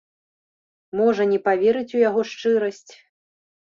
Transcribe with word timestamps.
Можа, 1.01 1.27
не 1.33 1.39
паверыць 1.49 1.95
у 1.99 2.03
яго 2.09 2.21
шчырасць. 2.33 2.91